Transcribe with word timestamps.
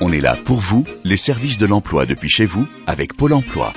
On 0.00 0.12
est 0.12 0.20
là 0.20 0.36
pour 0.36 0.58
vous, 0.58 0.84
les 1.02 1.16
services 1.16 1.58
de 1.58 1.66
l'emploi 1.66 2.06
depuis 2.06 2.28
chez 2.28 2.46
vous, 2.46 2.68
avec 2.86 3.16
Pôle 3.16 3.32
emploi. 3.32 3.72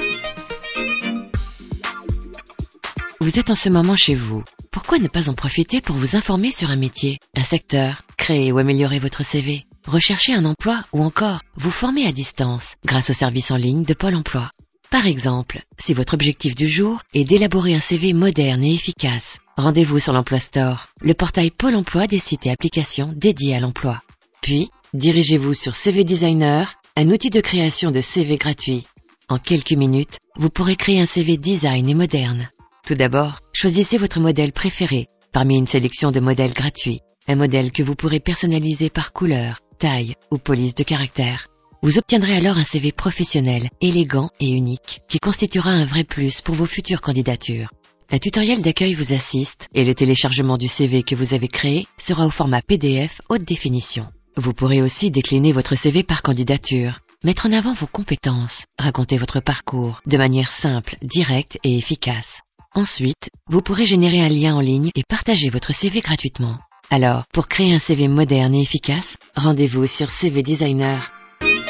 Vous 3.19 3.39
êtes 3.39 3.49
en 3.49 3.55
ce 3.55 3.69
moment 3.69 3.95
chez 3.95 4.13
vous. 4.13 4.43
Pourquoi 4.71 4.99
ne 4.99 5.07
pas 5.07 5.29
en 5.29 5.33
profiter 5.33 5.81
pour 5.81 5.95
vous 5.95 6.15
informer 6.15 6.51
sur 6.51 6.69
un 6.69 6.75
métier, 6.75 7.17
un 7.35 7.43
secteur, 7.43 8.03
créer 8.17 8.51
ou 8.51 8.59
améliorer 8.59 8.99
votre 8.99 9.25
CV, 9.25 9.65
rechercher 9.87 10.33
un 10.35 10.45
emploi 10.45 10.83
ou 10.93 11.01
encore 11.01 11.41
vous 11.55 11.71
former 11.71 12.05
à 12.05 12.11
distance 12.11 12.75
grâce 12.85 13.09
au 13.09 13.13
service 13.13 13.49
en 13.49 13.57
ligne 13.57 13.83
de 13.83 13.95
Pôle 13.95 14.15
emploi? 14.15 14.51
Par 14.91 15.07
exemple, 15.07 15.63
si 15.79 15.95
votre 15.95 16.13
objectif 16.13 16.53
du 16.53 16.67
jour 16.67 17.01
est 17.15 17.23
d'élaborer 17.23 17.73
un 17.73 17.79
CV 17.79 18.13
moderne 18.13 18.63
et 18.63 18.75
efficace, 18.75 19.39
rendez-vous 19.57 19.99
sur 19.99 20.13
l'Emploi 20.13 20.39
Store, 20.39 20.87
le 21.01 21.15
portail 21.15 21.49
Pôle 21.49 21.75
emploi 21.75 22.05
des 22.05 22.19
sites 22.19 22.45
et 22.45 22.51
applications 22.51 23.11
dédiés 23.15 23.55
à 23.55 23.59
l'emploi. 23.59 24.03
Puis, 24.41 24.69
dirigez-vous 24.93 25.53
sur 25.53 25.75
CV 25.75 26.03
Designer, 26.03 26.73
un 26.95 27.09
outil 27.09 27.29
de 27.29 27.41
création 27.41 27.91
de 27.91 28.01
CV 28.01 28.37
gratuit. 28.37 28.85
En 29.29 29.37
quelques 29.37 29.73
minutes, 29.73 30.17
vous 30.35 30.49
pourrez 30.49 30.75
créer 30.75 30.99
un 30.99 31.05
CV 31.05 31.37
design 31.37 31.87
et 31.87 31.93
moderne. 31.93 32.49
Tout 32.85 32.95
d'abord, 32.95 33.39
choisissez 33.53 33.97
votre 33.97 34.19
modèle 34.19 34.51
préféré 34.51 35.07
parmi 35.31 35.57
une 35.57 35.67
sélection 35.67 36.11
de 36.11 36.19
modèles 36.19 36.53
gratuits. 36.53 37.01
Un 37.27 37.35
modèle 37.35 37.71
que 37.71 37.83
vous 37.83 37.95
pourrez 37.95 38.19
personnaliser 38.19 38.89
par 38.89 39.13
couleur, 39.13 39.59
taille 39.77 40.15
ou 40.31 40.37
police 40.37 40.75
de 40.75 40.83
caractère. 40.83 41.47
Vous 41.83 41.97
obtiendrez 41.97 42.35
alors 42.35 42.57
un 42.57 42.63
CV 42.63 42.91
professionnel, 42.91 43.69
élégant 43.79 44.29
et 44.39 44.49
unique, 44.49 45.01
qui 45.07 45.19
constituera 45.19 45.69
un 45.69 45.85
vrai 45.85 46.03
plus 46.03 46.41
pour 46.41 46.55
vos 46.55 46.65
futures 46.65 47.01
candidatures. 47.01 47.69
Un 48.11 48.17
tutoriel 48.17 48.61
d'accueil 48.61 48.93
vous 48.93 49.13
assiste 49.13 49.67
et 49.73 49.85
le 49.85 49.95
téléchargement 49.95 50.57
du 50.57 50.67
CV 50.67 51.03
que 51.03 51.15
vous 51.15 51.33
avez 51.33 51.47
créé 51.47 51.87
sera 51.97 52.25
au 52.25 52.29
format 52.29 52.61
PDF 52.61 53.21
haute 53.29 53.45
définition. 53.45 54.07
Vous 54.37 54.53
pourrez 54.53 54.81
aussi 54.81 55.11
décliner 55.11 55.51
votre 55.51 55.75
CV 55.75 56.03
par 56.03 56.21
candidature, 56.21 56.99
mettre 57.23 57.47
en 57.47 57.51
avant 57.51 57.73
vos 57.73 57.87
compétences, 57.87 58.65
raconter 58.79 59.17
votre 59.17 59.41
parcours 59.41 59.99
de 60.05 60.17
manière 60.17 60.51
simple, 60.51 60.95
directe 61.01 61.57
et 61.63 61.77
efficace. 61.77 62.41
Ensuite, 62.73 63.29
vous 63.49 63.61
pourrez 63.61 63.85
générer 63.85 64.21
un 64.21 64.29
lien 64.29 64.55
en 64.55 64.61
ligne 64.61 64.91
et 64.95 65.03
partager 65.03 65.49
votre 65.49 65.73
CV 65.73 65.99
gratuitement. 65.99 66.57
Alors, 66.89 67.25
pour 67.33 67.49
créer 67.49 67.73
un 67.73 67.79
CV 67.79 68.07
moderne 68.07 68.55
et 68.55 68.61
efficace, 68.61 69.17
rendez-vous 69.35 69.87
sur 69.87 70.09
CV 70.09 70.43
Designer. 70.43 71.11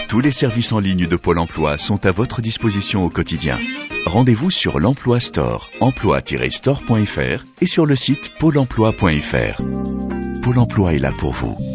Tous 0.07 0.19
les 0.19 0.31
services 0.31 0.71
en 0.71 0.79
ligne 0.79 1.07
de 1.07 1.15
Pôle 1.15 1.39
emploi 1.39 1.79
sont 1.79 2.05
à 2.05 2.11
votre 2.11 2.41
disposition 2.41 3.05
au 3.05 3.09
quotidien. 3.09 3.57
Rendez-vous 4.05 4.51
sur 4.51 4.79
l'Emploi 4.79 5.19
Store, 5.19 5.69
emploi-store.fr 5.79 7.45
et 7.61 7.65
sur 7.65 7.85
le 7.85 7.95
site 7.95 8.31
pôle 8.37 8.57
emploi.fr. 8.57 9.61
Pôle 10.43 10.59
emploi 10.59 10.93
est 10.93 10.99
là 10.99 11.11
pour 11.11 11.31
vous. 11.31 11.70